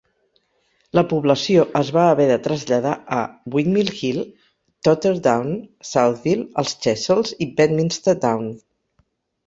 [0.99, 3.21] La població es va haver de traslladar a
[3.57, 4.19] Windmill Hill,
[4.89, 5.55] Totterdown,
[5.93, 8.55] Southville, els Chessels i Bedminster Down.